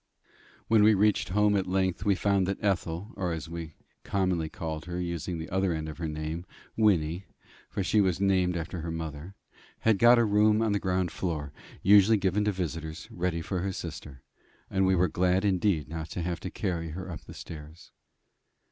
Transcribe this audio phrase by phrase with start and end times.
[0.67, 4.85] When we reached home at length, we found that Ethel, or, as we commonly called
[4.85, 6.43] her, using the other end of her name,
[6.75, 7.25] Wynnie
[7.69, 9.35] for she was named after her mother
[9.81, 11.53] had got a room on the ground floor,
[11.83, 14.23] usually given to visitors, ready for her sister;
[14.71, 17.91] and we were glad indeed not to have to carry her up the stairs.